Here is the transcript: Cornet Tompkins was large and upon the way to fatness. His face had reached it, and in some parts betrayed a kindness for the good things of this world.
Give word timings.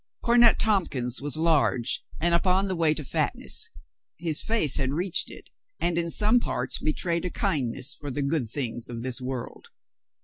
Cornet 0.25 0.57
Tompkins 0.57 1.21
was 1.21 1.37
large 1.37 2.03
and 2.19 2.33
upon 2.33 2.67
the 2.67 2.75
way 2.75 2.91
to 2.95 3.03
fatness. 3.03 3.69
His 4.17 4.41
face 4.41 4.77
had 4.77 4.91
reached 4.93 5.29
it, 5.29 5.51
and 5.79 5.95
in 5.95 6.09
some 6.09 6.39
parts 6.39 6.79
betrayed 6.79 7.23
a 7.25 7.29
kindness 7.29 7.93
for 7.93 8.09
the 8.09 8.23
good 8.23 8.49
things 8.49 8.89
of 8.89 9.03
this 9.03 9.21
world. 9.21 9.67